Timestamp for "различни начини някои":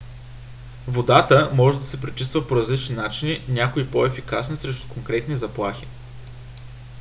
2.55-3.91